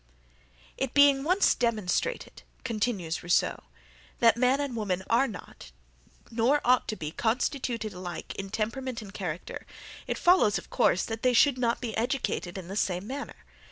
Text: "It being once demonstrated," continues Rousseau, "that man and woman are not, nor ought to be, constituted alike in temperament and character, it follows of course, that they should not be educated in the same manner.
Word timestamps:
"It 0.77 0.95
being 0.95 1.23
once 1.23 1.53
demonstrated," 1.53 2.41
continues 2.63 3.21
Rousseau, 3.21 3.65
"that 4.17 4.35
man 4.35 4.59
and 4.59 4.75
woman 4.75 5.03
are 5.11 5.27
not, 5.27 5.71
nor 6.31 6.59
ought 6.65 6.87
to 6.87 6.95
be, 6.95 7.11
constituted 7.11 7.93
alike 7.93 8.33
in 8.33 8.49
temperament 8.49 9.03
and 9.03 9.13
character, 9.13 9.67
it 10.07 10.17
follows 10.17 10.57
of 10.57 10.71
course, 10.71 11.03
that 11.05 11.21
they 11.21 11.33
should 11.33 11.59
not 11.59 11.81
be 11.81 11.95
educated 11.95 12.57
in 12.57 12.67
the 12.67 12.75
same 12.75 13.05
manner. 13.05 13.45